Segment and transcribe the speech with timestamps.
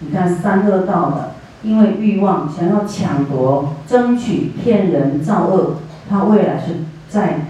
[0.00, 5.76] 你看三恶道的，因为欲望想要抢夺、争取、骗人、造恶，
[6.08, 7.46] 他未来是在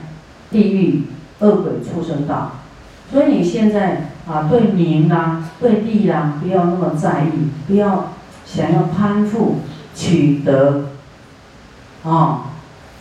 [0.50, 1.03] 地狱、
[1.40, 2.53] 恶鬼、畜生道。
[3.11, 8.12] 所以你现在啊，对名啊、对利啊，不要那么在意，不要
[8.45, 9.61] 想要攀附、
[9.95, 10.89] 取得，
[12.05, 12.51] 啊，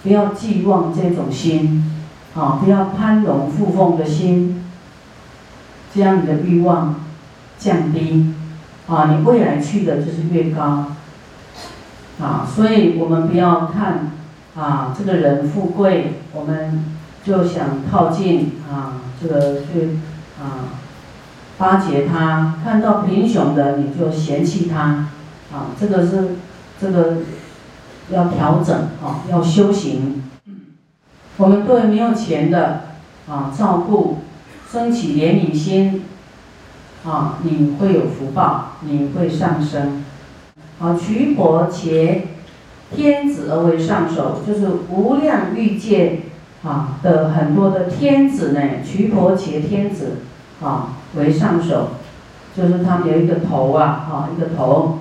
[0.04, 1.94] 不要寄望这种心，
[2.36, 4.64] 啊，不要攀龙附凤的心，
[5.94, 6.96] 这样你的欲望
[7.58, 8.34] 降低，
[8.88, 10.86] 啊，你未来去的就是越高，
[12.22, 14.12] 啊，所以我们不要看
[14.56, 16.86] 啊，这个人富贵，我们
[17.24, 19.02] 就想靠近啊。
[19.20, 19.98] 这个去
[20.40, 20.78] 啊
[21.58, 25.10] 巴结他，看到贫穷的你就嫌弃他，
[25.52, 26.36] 啊，这个是
[26.80, 27.18] 这个
[28.12, 30.22] 要调整啊，要修行。
[31.38, 32.82] 我们对没有钱的
[33.28, 34.20] 啊照顾，
[34.72, 36.04] 升起怜悯心，
[37.08, 40.04] 啊，你会有福报，你会上升。
[40.80, 42.28] 好，取婆且
[42.94, 46.22] 天子而为上首，就是无量欲界。
[46.64, 50.18] 啊的很多的天子呢，瞿婆伽天子
[50.62, 51.90] 啊为上首，
[52.58, 54.98] 就是他们有一个头啊，啊一个头，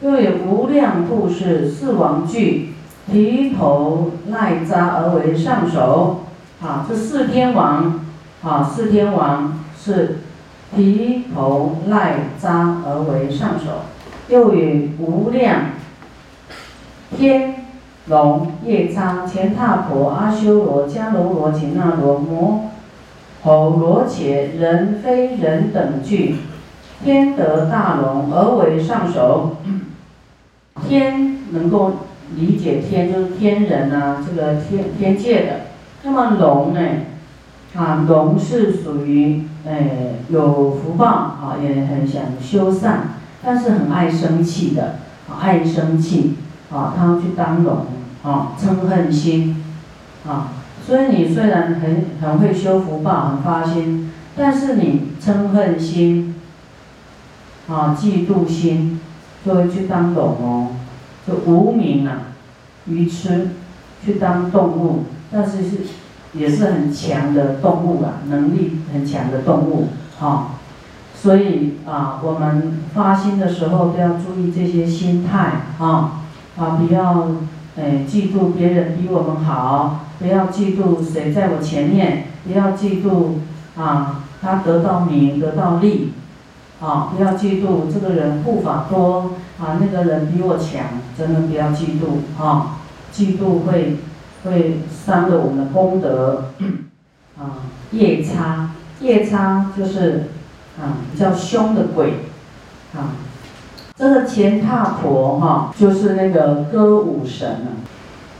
[0.00, 2.74] 又有无量故事四王具，
[3.10, 6.20] 提头赖扎而为上首，
[6.62, 8.00] 啊这四天王
[8.42, 10.20] 啊四天王是
[10.74, 13.82] 提头赖扎而为上首，
[14.28, 15.72] 又与无量
[17.16, 17.54] 天。
[18.06, 22.70] 龙、夜叉、乾闼婆、阿修罗、迦楼罗、紧那罗、摩
[23.42, 26.36] 吼罗伽、人非人等具，
[27.04, 29.58] 天得大龙而为上首。
[30.88, 31.92] 天能够
[32.34, 35.52] 理解天就是天人啊，这个天天界的。
[36.02, 36.80] 那么龙呢？
[37.74, 43.08] 啊，龙是属于诶有福报啊，也很想修善，
[43.42, 46.36] 但是很爱生气的，啊爱生气
[46.72, 47.86] 啊，他要去当龙。
[48.20, 49.64] 啊，嗔恨心，
[50.26, 50.48] 啊，
[50.84, 56.34] 所以你虽然很很会修福报，很发心，但是你嗔恨心，
[57.68, 59.00] 啊，嫉妒心，
[59.46, 60.68] 就会去当龙哦，
[61.28, 62.22] 就无名啊，
[62.88, 63.50] 愚痴，
[64.04, 65.76] 去当动物，但是是
[66.38, 69.88] 也是很强的动物啊，能力很强的动物，
[70.20, 70.54] 啊，
[71.14, 76.22] 所以啊，我们发心的时候都要注意这些心态啊，
[76.56, 77.28] 啊，不要。
[77.80, 83.34] 哎，嫉妒别人比我们好，不要嫉妒谁在我前面，不要嫉妒
[83.80, 86.12] 啊，他得到名得到利，
[86.80, 92.78] 啊，不要嫉妒这个人护法多啊，那个人比我强，真的不要嫉妒啊，
[93.14, 93.98] 嫉妒会
[94.44, 96.52] 会伤了我们的功德，
[97.38, 100.30] 啊，夜叉，夜叉就是
[100.80, 102.14] 啊比较凶的鬼，
[102.94, 103.12] 啊。
[103.96, 107.82] 这个乾闼婆哈，就是那个歌舞神啊。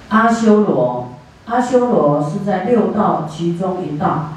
[0.09, 1.15] 阿修罗，
[1.47, 4.35] 阿修罗是在六道其中一道，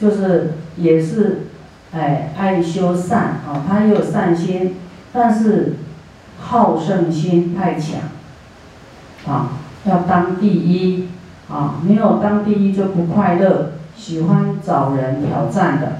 [0.00, 1.48] 就是也是，
[1.92, 4.76] 哎，爱修善啊，他也有善心，
[5.12, 5.74] 但是
[6.40, 8.00] 好胜心太强，
[9.26, 9.50] 啊，
[9.84, 11.08] 要当第一
[11.50, 15.92] 啊，没有当第一就不快乐，喜欢找人挑战的。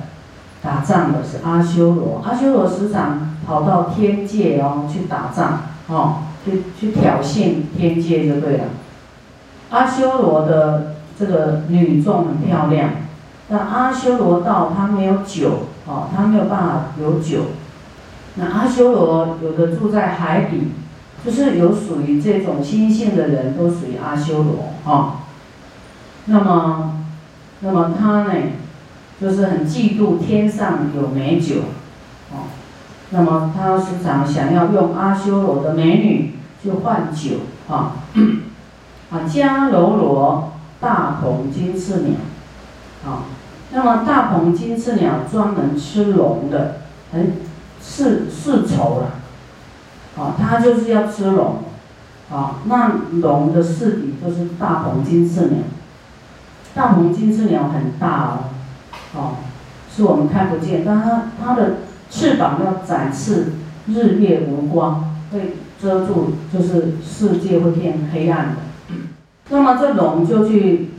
[0.63, 8.65] 打仗的是阿修罗，阿修罗时常跑到天界哦去打仗，哦，去去挑衅天界就对了。
[9.71, 12.91] 阿修罗的这个女众很漂亮，
[13.49, 17.41] 但阿修罗道他没有酒，哦，他没有办法有酒。
[18.37, 20.71] 那阿修罗有的住在海底，
[21.25, 25.21] 就是有属于这种心性的人都属于阿修罗，啊。
[26.27, 27.05] 那么，
[27.61, 28.33] 那么他呢？
[29.21, 31.57] 就是很嫉妒天上有美酒，
[32.33, 32.51] 哦，
[33.11, 37.37] 那么他时常想要用阿修罗的美女去换酒，
[37.69, 37.93] 啊，
[39.13, 42.17] 啊，迦楼罗大鹏金翅鸟，
[43.07, 43.23] 啊，
[43.71, 46.79] 那么大鹏金翅鸟专门吃龙的，
[47.13, 47.35] 很
[47.81, 49.21] 世世仇了，
[50.17, 51.57] 啊，他就是要吃龙，
[52.31, 55.59] 啊，那龙的势底就是大鹏金翅鸟，
[56.75, 58.39] 大鹏金翅鸟很大哦。
[59.15, 59.35] 哦，
[59.95, 61.77] 是我们看不见，但它它的
[62.11, 63.53] 翅膀要展翅，
[63.87, 68.95] 日月无光，会遮住，就是世界会变黑暗的。
[69.51, 70.93] 那么这龙就去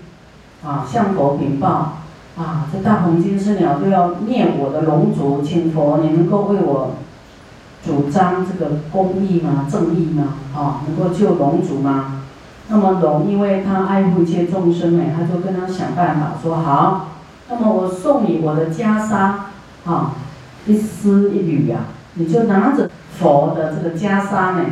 [0.63, 1.97] 啊向佛禀报，
[2.37, 6.95] 啊这大鹏金翅鸟就要灭我的龙族，请佛你能够为我
[7.85, 9.67] 主张这个公义吗？
[9.69, 10.35] 正义吗？
[10.55, 12.23] 啊能够救龙族吗？
[12.69, 17.09] 那么龙因为他爱护一切众生哎，他就跟他想办法说好。
[17.49, 19.33] 那么我送你我的袈裟，
[19.85, 20.15] 啊，
[20.65, 21.79] 一丝一缕呀，
[22.13, 22.89] 你就拿着
[23.19, 24.63] 佛的这个袈裟呢，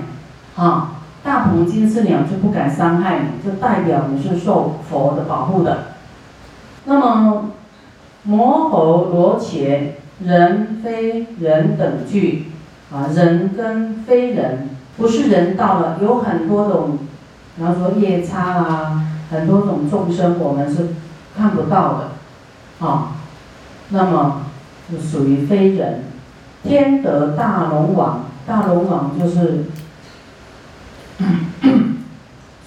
[0.55, 5.95] 啊，大鹏金翅鸟就不敢伤害你，就代表你是受佛的保护的。
[6.85, 7.51] 那么
[8.23, 12.50] 摩诃罗伽，人非人等句，
[12.93, 16.99] 啊，人跟非人，不是人到了，有很多种，
[17.55, 20.89] 比方说夜叉啊，很多种众生，我们是
[21.37, 23.13] 看不到的，啊，
[23.89, 24.43] 那么
[24.91, 26.03] 就属于非人。
[26.63, 29.65] 天德大龙王，大龙王就是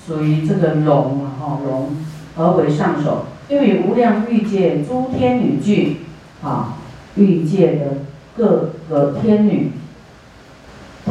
[0.07, 1.91] 属于这个龙啊，哈龙
[2.37, 5.99] 而为上首，又与无量欲界诸天女俱，
[6.43, 6.75] 啊，
[7.15, 7.87] 欲界的
[8.37, 9.71] 各个天女，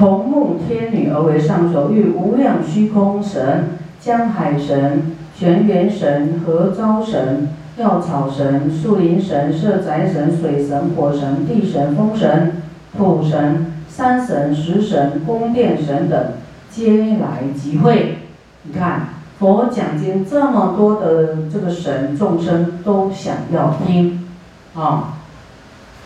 [0.03, 3.69] 同目天女而为上首，欲无量虚空神、
[4.01, 7.47] 江海神、玄元神、何昭神、
[7.77, 12.51] 药草神、树林神、色宅神、水神、火神、地神、风神。
[12.97, 16.33] 土神、山神、石神、宫殿神等，
[16.69, 18.17] 皆来集会。
[18.63, 19.07] 你看，
[19.39, 24.27] 佛讲经这么多的这个神众生都想要听，
[24.75, 25.13] 啊，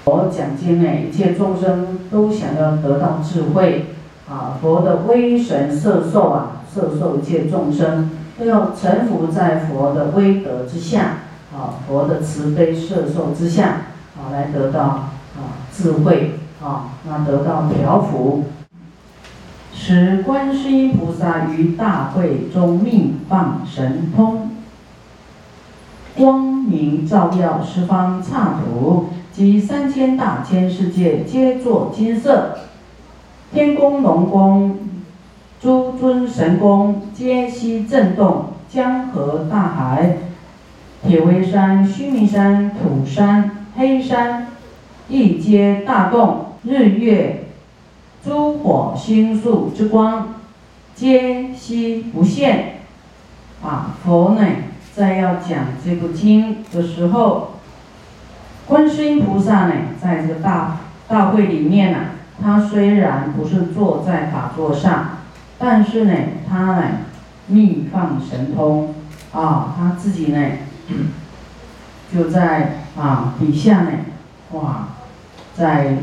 [0.08, 3.88] 佛讲经呢，一切众生都想要得到智慧，
[4.30, 8.10] 啊，佛的威神摄受啊，摄受一切众生
[8.40, 11.18] 都要臣服在佛的威德之下，
[11.54, 13.82] 啊，佛的慈悲摄受之下，
[14.16, 16.40] 啊，来得到啊智慧。
[16.64, 18.46] 啊，那得到调伏，
[19.74, 24.52] 使观世音菩萨于大会中密放神通，
[26.16, 32.58] 光明照耀十方刹土及三千大千世界，皆作金色。
[33.54, 34.80] 天宫龙宫，
[35.62, 40.18] 诸尊神宫皆悉震动，江河大海，
[41.06, 44.48] 铁围山、须弥山、土山、黑山，
[45.08, 46.46] 亦皆大动。
[46.64, 47.44] 日月、
[48.26, 50.30] 诸火星宿之光，
[50.96, 52.80] 皆悉不现。
[53.64, 54.42] 啊，佛呢
[54.96, 57.52] 在要讲这部经的时候，
[58.68, 60.78] 观世音菩萨呢在这个大
[61.08, 62.00] 大会里面呢，
[62.42, 65.20] 他虽然不是坐在法座上，
[65.58, 66.14] 但是呢，
[66.50, 66.84] 他呢
[67.48, 68.94] 密放神通，
[69.32, 70.40] 啊，他自己呢
[72.14, 73.92] 就在啊底下呢，
[74.52, 74.90] 哇，
[75.56, 75.98] 在。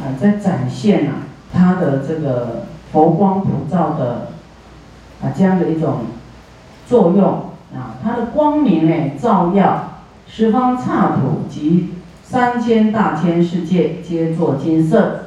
[0.00, 1.12] 啊，在展现啊，
[1.52, 4.28] 他的这个佛光普照的
[5.22, 6.06] 啊这样的一种
[6.88, 11.81] 作用啊，他的光明呢，照耀十方刹土及
[12.32, 15.24] 三千大千世界，皆作金色。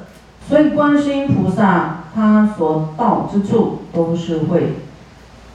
[0.50, 4.78] 所以观世音菩萨他所到之处，都是会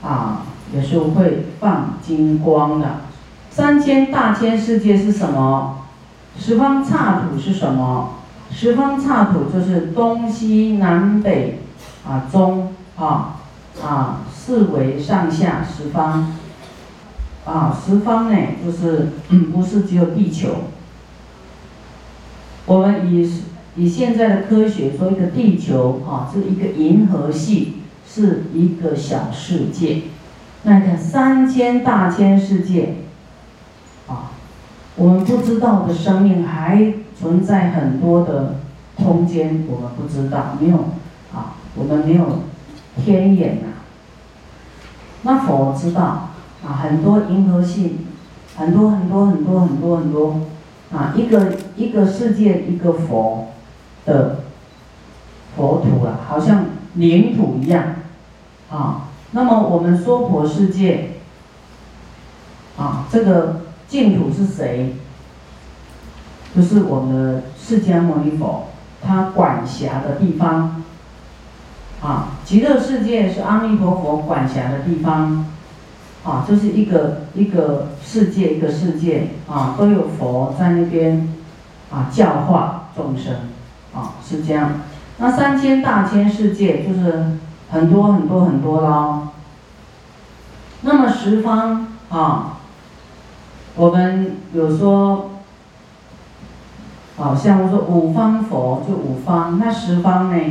[0.01, 0.43] 啊，
[0.73, 3.01] 也是会放金光的。
[3.49, 5.79] 三千大千世界是什么？
[6.39, 8.11] 十方刹土是什么？
[8.49, 11.59] 十方刹土就是东西南北
[12.07, 13.41] 啊中啊
[13.83, 16.31] 啊四维上下十方
[17.43, 19.09] 啊十方呢就是
[19.53, 20.47] 不是只有地球。
[22.71, 23.29] 我们以
[23.75, 30.03] 以现在的科学说，一个地球啊是一个银河系，是一个小世界。
[30.63, 32.95] 那看三千大千世界
[34.07, 34.31] 啊，
[34.95, 36.93] 我们不知道的生命还。
[37.21, 38.55] 存在很多的
[38.95, 40.77] 空间，我们不知道，没有
[41.31, 42.39] 啊，我们没有
[42.97, 43.67] 天眼呐。
[45.21, 46.29] 那佛知道
[46.65, 47.97] 啊，很多银河系，
[48.57, 50.35] 很多很多很多很多很多
[50.93, 53.47] 啊，一个一个世界一个佛
[54.05, 54.41] 的
[55.55, 57.95] 佛土啊，好像领土一样
[58.69, 59.07] 啊。
[59.31, 61.11] 那么我们娑婆世界
[62.77, 64.95] 啊，这个净土是谁？
[66.53, 68.67] 就是我们的释迦牟尼佛，
[69.01, 70.83] 他管辖的地方，
[72.01, 75.45] 啊，极乐世界是阿弥陀佛管辖的地方，
[76.23, 81.27] 啊，就是一个一个世界一个世界，啊，都有佛在那边，
[81.91, 83.33] 啊，教化众生，
[83.93, 84.81] 啊，是这样。
[85.17, 87.37] 那三千大千世界就是
[87.69, 89.27] 很多很多很多喽。
[90.81, 92.57] 那么十方啊，
[93.75, 95.27] 我们有说。
[97.17, 100.43] 好像我说五方佛就五方，那十方呢？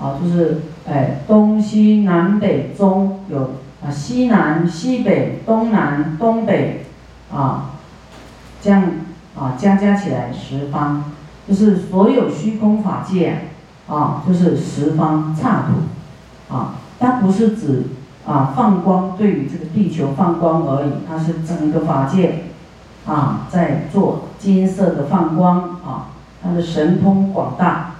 [0.00, 3.50] 啊，就是哎东西南北中有
[3.84, 6.86] 啊西南西北东南东北
[7.32, 7.72] 啊，
[8.60, 8.82] 这样
[9.38, 11.04] 啊加加起来十方，
[11.48, 13.42] 就是所有虚空法界
[13.88, 17.84] 啊，就是十方刹土啊，它不是指
[18.26, 22.44] 啊放光对于这个地球放光而已，它是整个法界
[23.06, 26.08] 啊在做金色的放光啊。
[26.42, 27.94] 它的神通广大，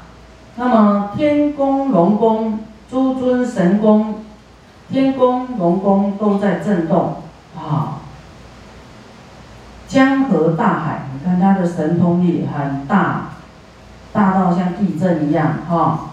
[0.54, 4.20] 那么天宫、龙宫、诸尊神宫，
[4.90, 7.22] 天宫、龙宫都在震动
[7.56, 8.02] 啊。
[9.88, 13.30] 江河大海，你看它的神通力很大，
[14.12, 16.10] 大到像地震一样哈。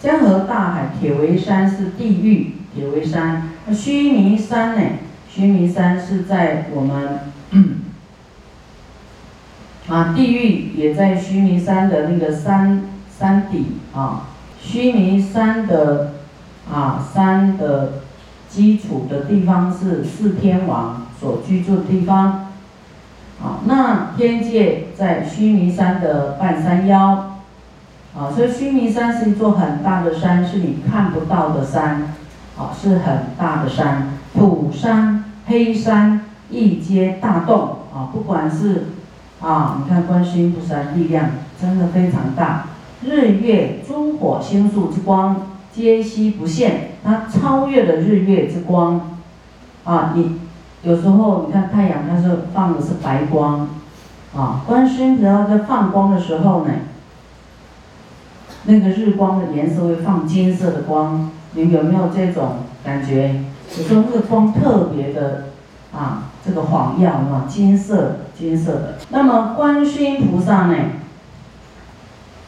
[0.00, 3.50] 江河大海，铁围山是地狱，铁围山。
[3.66, 4.82] 那须弥山呢？
[5.28, 7.20] 须弥山是在我们
[9.88, 12.82] 啊，地狱也在须弥山的那个山
[13.16, 14.26] 山底啊。
[14.60, 16.12] 须弥山的
[16.70, 18.02] 啊山的
[18.52, 22.50] 基础的地方是四天王所居住的地方。
[23.42, 27.28] 啊，那天界在须弥山的半山腰。
[28.14, 32.12] 啊，所以须弥山是一座很大的山，是你看不到的山，
[32.58, 38.88] 啊，是很大的山，土山、黑山一阶大洞，啊，不管是，
[39.40, 42.66] 啊，你看观世音菩萨力量真的非常大，
[43.02, 45.34] 日月诸火星宿之光
[45.74, 49.16] 皆悉不现，它超越了日月之光，
[49.84, 50.38] 啊，你
[50.82, 53.68] 有时候你看太阳它是放的是白光，
[54.36, 56.72] 啊，观世音菩萨在放光的时候呢。
[58.64, 63.42] 那个日光的颜色会放金色的光，你有没有这种感觉？
[63.76, 65.46] 有时候那个光特别的
[65.92, 68.98] 啊，这个晃耀啊，金色金色的。
[69.08, 70.76] 那么观世音菩萨呢？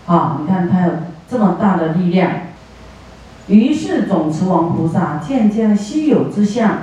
[0.06, 0.92] 啊，你看他有
[1.28, 2.30] 这么大的力量。
[3.46, 6.78] 于是总持王菩萨见见稀有之相，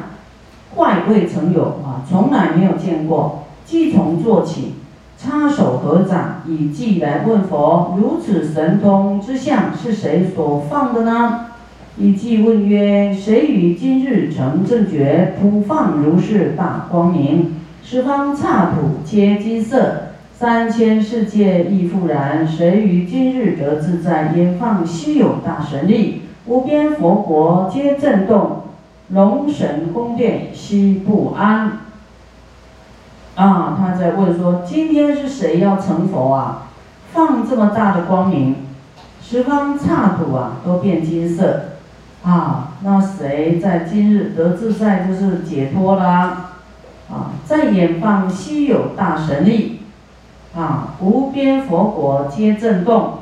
[0.76, 4.74] 怪未曾有啊，从来没有见过，即从做起。
[5.18, 11.48] 插手合掌，以偈来问佛：如此神通之相是谁所放的呢？
[11.98, 17.56] 以偈问曰：谁于今日成正觉，普放如是大光明？
[17.84, 22.48] 十方刹土皆金色，三千世界亦复然。
[22.48, 26.22] 谁于今日得自在，演放稀有大神力？
[26.46, 28.64] 无边佛国皆震动，
[29.10, 31.80] 龙神宫殿悉不安。
[33.36, 36.68] 啊，他在问说：今天是谁要成佛啊？
[37.14, 38.56] 放这么大的光明，
[39.22, 41.62] 十方刹土啊都变金色，
[42.24, 46.52] 啊，那谁在今日得自在就是解脱啦？
[47.10, 49.82] 啊，在眼放稀有大神力，
[50.56, 53.20] 啊，无边佛国皆震动。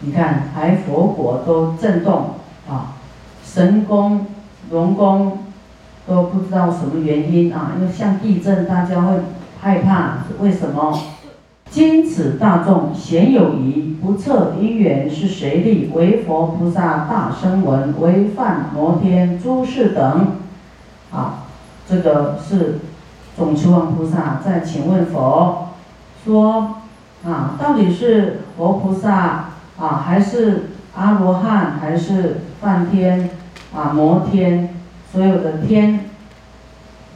[0.00, 2.34] 你看，还佛国都震动
[2.68, 2.96] 啊，
[3.44, 4.26] 神宫、
[4.70, 5.38] 龙宫。
[6.06, 9.20] 都不知道什么原因啊，因为像地震，大家会
[9.60, 10.98] 害怕，为什么？
[11.70, 15.92] 今此大众贤有疑，不测因缘是谁力？
[15.94, 20.32] 为佛菩萨大声闻，为梵摩天诸事等，
[21.12, 21.44] 啊，
[21.88, 22.80] 这个是
[23.36, 25.68] 总持王菩萨在请问佛，
[26.24, 26.78] 说
[27.24, 29.49] 啊，到底是佛菩萨
[29.80, 33.30] 啊，还是阿罗汉，还是梵天
[33.74, 34.76] 啊，摩天？
[35.10, 36.04] 所有的天，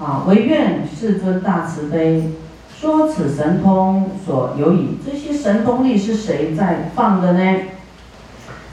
[0.00, 2.32] 啊，唯愿世尊大慈悲，
[2.76, 4.98] 说此神通所有矣。
[5.06, 7.60] 这些神通力是谁在放的呢？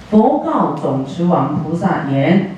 [0.10, 2.56] 佛告总持王菩萨言：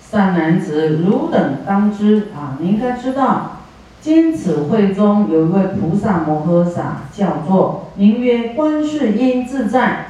[0.00, 3.62] 善男子，汝等当知啊，你应该知道，
[4.00, 10.06] 今此会中有一位菩萨摩诃萨，叫做名曰观世音自在。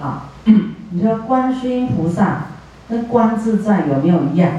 [0.00, 0.30] 啊，
[0.90, 2.46] 你说观世音菩萨
[2.88, 4.52] 跟观自在有没有一样？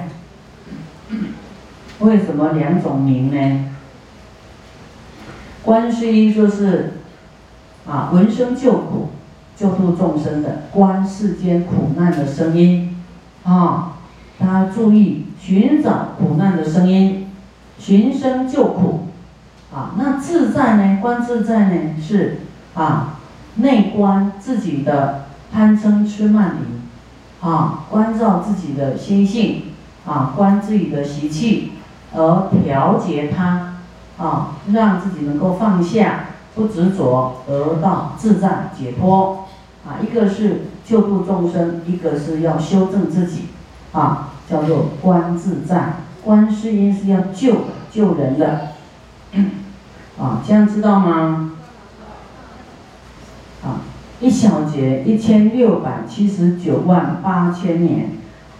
[1.99, 3.65] 为什么两种名呢？
[5.63, 6.93] 观世音就是
[7.87, 9.09] 啊，闻声救苦、
[9.55, 12.95] 救度众生的观世间苦难的声音
[13.43, 13.93] 啊，
[14.39, 17.29] 他注意寻找苦难的声音，
[17.79, 19.07] 寻声救苦
[19.73, 19.93] 啊。
[19.97, 20.99] 那自在呢？
[21.01, 21.95] 观自在呢？
[22.01, 22.39] 是
[22.75, 23.19] 啊，
[23.55, 29.63] 内观自己的贪嗔痴慢疑啊，关照自己的心性
[30.05, 31.73] 啊，观自己的习气。
[32.15, 33.75] 而调节它，
[34.17, 39.45] 啊，让自己能够放下，不执着，得到自在解脱，
[39.85, 43.47] 啊，一个是救度众生，一个是要修正自己，
[43.91, 45.95] 啊，叫做观自在。
[46.23, 48.69] 观世音是要救救人的，
[50.17, 51.51] 啊，这样知道吗？
[54.27, 58.09] 一小节一千六百七十九万八千年，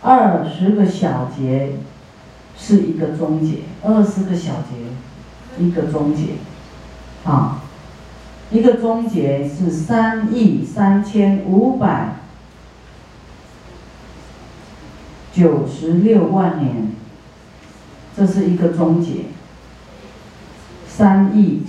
[0.01, 1.73] 二十个小节。
[2.59, 6.29] 是一个终结，二十个小节，一个终结，
[7.23, 7.61] 啊，
[8.49, 12.15] 一个终结是三亿三千五百
[15.31, 16.93] 九十六万年，
[18.15, 19.25] 这是一个终结，
[20.87, 21.61] 三亿，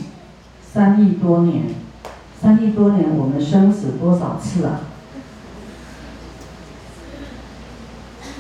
[0.63, 1.65] 三亿多年，
[2.41, 4.81] 三亿多年我们生死多少次啊？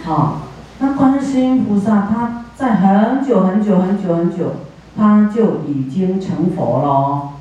[0.04, 0.42] 好
[0.78, 4.54] 那观世音菩萨她在很久很久很久很久
[4.96, 7.32] 她就已经成佛了哦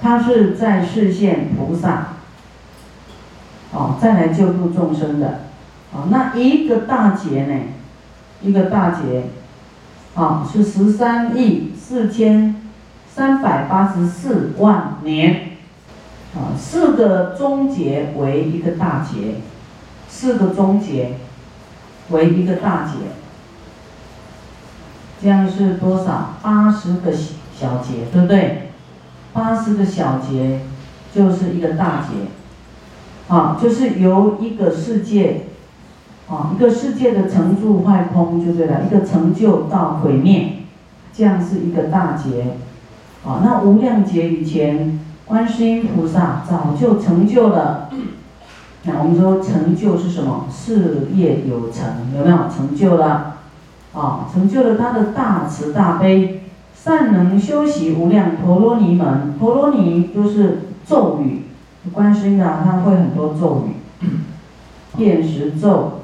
[0.00, 2.08] 她是在视现菩萨。
[3.72, 5.40] 哦再来救度众生的。
[5.92, 7.54] 哦那一个大劫呢？
[8.42, 9.24] 一个大劫
[10.14, 12.55] 啊是十三亿四千
[13.16, 15.52] 三百八十四万年，
[16.34, 19.36] 啊，四个中劫为一个大劫，
[20.06, 21.14] 四个中劫
[22.10, 22.98] 为一个大劫，
[25.22, 26.34] 这样是多少？
[26.42, 28.68] 八十个小节，对不对？
[29.32, 30.60] 八十个小节
[31.14, 35.46] 就是一个大节，啊，就是由一个世界，
[36.28, 40.58] 啊，一个世界的成住坏空就对了，一个成就到毁灭，
[41.14, 42.58] 这样是一个大劫，
[43.26, 47.90] 啊，那无量劫以前，观世音菩萨早就成就了，
[48.84, 50.46] 那我们说成就是什么？
[50.48, 51.84] 事业有成，
[52.16, 53.38] 有没有成就了？
[53.92, 56.42] 啊，成就了他的大慈大悲。
[56.74, 61.46] 善能修习无量陀罗尼门，陀罗尼就是咒语，
[61.92, 64.06] 观世音啊，他会很多咒语，
[64.96, 66.02] 辨识咒，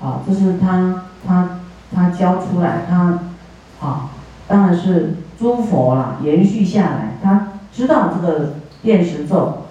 [0.00, 1.58] 啊，这是他他
[1.92, 3.18] 他教出来，他，
[3.84, 4.10] 啊，
[4.46, 8.50] 当然是诸佛啦，延续下来，他知道这个
[8.82, 9.62] 辨识咒，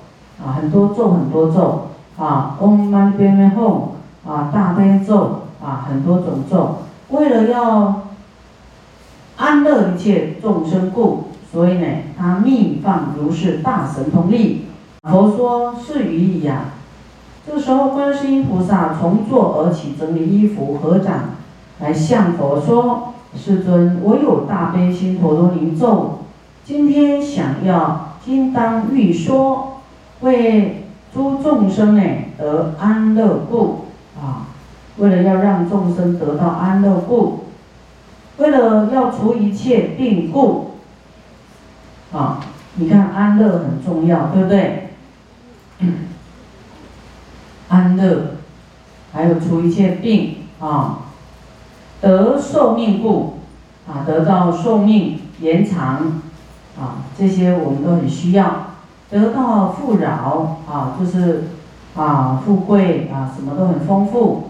[0.44, 3.82] 啊，很多咒很多咒，啊，Om Mani Padme Hum，
[4.28, 8.02] 啊，大悲咒，啊，很多种咒，为了要。
[9.42, 11.86] 安乐一切众生故，所以呢，
[12.18, 14.66] 他密放如是大神通力。
[15.04, 16.72] 佛说是于矣呀。
[17.48, 21.36] 这个时候，观世音菩萨从坐而起，整理衣服，合掌
[21.80, 26.20] 来向佛说：“世尊，我有大悲心陀罗尼咒，
[26.64, 29.82] 今天想要金当欲说，
[30.22, 32.04] 为诸众生呢
[32.38, 33.86] 得安乐故
[34.22, 34.48] 啊，
[34.98, 37.46] 为了要让众生得到安乐故。”
[38.40, 40.76] 为了要除一切病故，
[42.14, 42.40] 啊，
[42.76, 44.92] 你看安乐很重要，对不对？
[47.68, 48.36] 安乐，
[49.12, 51.00] 还有除一切病啊，
[52.02, 53.40] 得寿命故，
[53.88, 56.22] 啊，得到寿命延长，
[56.80, 58.68] 啊，这些我们都很需要。
[59.10, 61.46] 得到富饶啊，就是
[61.96, 64.50] 啊，富贵啊，什么都很丰富，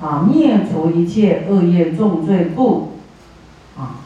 [0.00, 2.92] 啊，灭除一切恶业重罪故。
[3.78, 3.96] 啊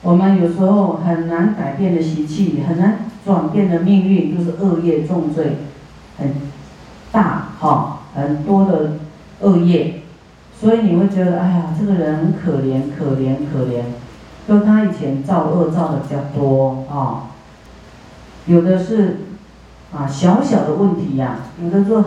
[0.00, 5.56] 我们有时候很难改变的习气，很难转变的命运，就是恶业重罪
[6.16, 6.34] 很
[7.10, 8.92] 大哈，很多的
[9.40, 10.02] 恶业，
[10.60, 13.82] 所以你会觉得，哎呀，这个人很可怜，可怜，可怜，
[14.48, 17.30] 就他以前造恶造的比较多啊，
[18.46, 19.18] 有的是
[19.94, 22.04] 啊小小的问题呀，有的说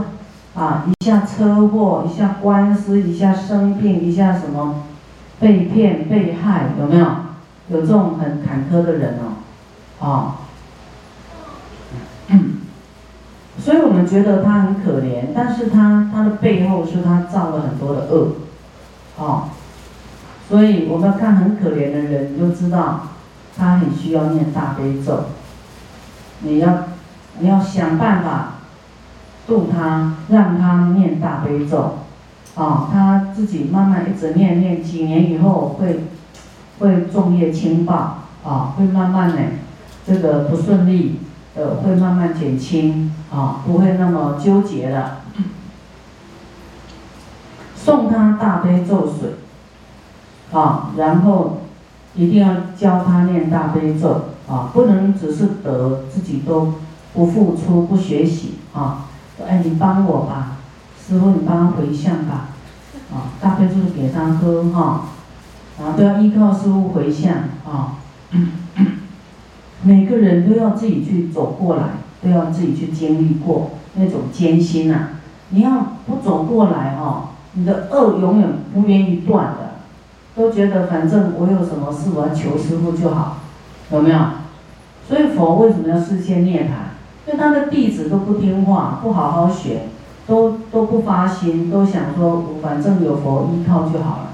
[0.55, 4.83] 啊一下车祸，一下官司，一下生病，一下什么
[5.39, 7.07] 被骗被害，有没有？
[7.69, 10.35] 有这种很坎坷的人哦，啊，
[13.71, 18.33] 所以我们觉得他很可怜，但是他他的背后是他造了很多的恶，
[19.17, 19.43] 哦，
[20.49, 23.07] 所以我们要看很可怜的人，你就知道
[23.57, 25.23] 他很需要念大悲咒，
[26.41, 26.79] 你要
[27.39, 28.55] 你要想办法
[29.47, 31.99] 度他，让他念大悲咒，
[32.55, 36.01] 啊，他自己慢慢一直念念，几年以后会。
[36.79, 39.37] 会重业轻报啊，会慢慢的
[40.03, 41.19] 这个不顺利。
[41.55, 45.21] 呃会慢慢减轻啊，不会那么纠结了。
[47.75, 49.35] 送他大悲咒水
[50.51, 51.61] 啊，然后
[52.15, 56.75] 一定要教他念大悲咒啊，不能只是得自己都
[57.13, 59.05] 不付出不学习啊。
[59.47, 60.57] 哎，你帮我吧，
[60.99, 62.49] 师傅你帮他回向吧，
[63.11, 65.01] 啊，大悲咒给他喝哈。
[65.81, 67.33] 啊，都要依靠师傅回向
[67.65, 67.97] 啊！
[68.31, 68.51] 嗯
[69.83, 71.83] 每个人都要自己去走过来，
[72.23, 75.09] 都要自己去经历过那种艰辛呐。
[75.49, 79.71] 你要不走过来哈，你的恶永远不愿意断的，
[80.35, 83.37] 都觉得反正我有什么事我要求师傅就好，
[83.91, 84.19] 有没有？
[85.07, 87.27] 所以佛为什么要示现涅槃？
[87.27, 89.87] 因为他的弟子都不听话，不好好学，
[90.25, 94.27] 都都不发心，都想说我反正有佛依靠就好了。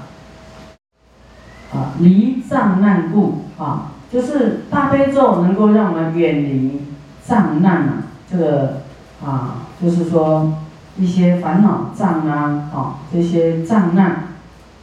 [1.72, 6.82] 啊，离障难故啊，就是大悲咒能够让我们远离
[7.26, 7.92] 障难啊，
[8.30, 8.80] 这个
[9.22, 10.52] 啊，就是说
[10.96, 14.28] 一些烦恼障啊，啊，这些障难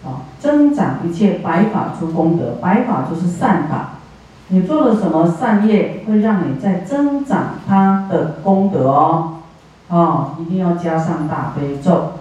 [0.04, 3.96] 啊，增长一切白法出功德，白法就是善法，
[4.50, 9.38] 你做了什么善业，会让你在增长它的功德哦，
[9.90, 12.12] 啊，一定要加上大悲咒。